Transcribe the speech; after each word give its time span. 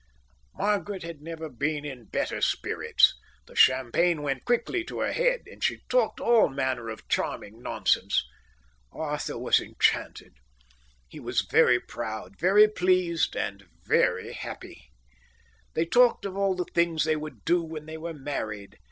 Margaret 0.55 1.03
had 1.03 1.21
never 1.21 1.47
been 1.47 1.85
in 1.85 2.05
better 2.05 2.41
spirits. 2.41 3.13
The 3.45 3.55
champagne 3.55 4.23
went 4.23 4.45
quickly 4.45 4.83
to 4.85 4.99
her 5.01 5.11
head, 5.13 5.41
and 5.45 5.63
she 5.63 5.81
talked 5.89 6.19
all 6.19 6.49
manner 6.49 6.89
of 6.89 7.07
charming 7.07 7.61
nonsense. 7.61 8.23
Arthur 8.91 9.37
was 9.37 9.59
enchanted. 9.59 10.33
He 11.07 11.19
was 11.19 11.41
very 11.47 11.79
proud, 11.79 12.33
very 12.39 12.67
pleased, 12.67 13.35
and 13.35 13.67
very 13.85 14.33
happy. 14.33 14.89
They 15.75 15.85
talked 15.85 16.25
of 16.25 16.35
all 16.35 16.55
the 16.55 16.65
things 16.73 17.03
they 17.03 17.15
would 17.15 17.45
do 17.45 17.61
when 17.61 17.85
they 17.85 17.99
were 17.99 18.15
married. 18.15 18.79